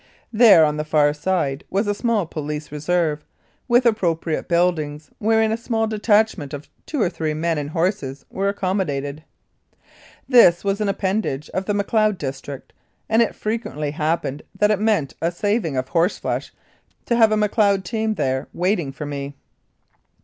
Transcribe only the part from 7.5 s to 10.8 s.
and horses were accommodated. This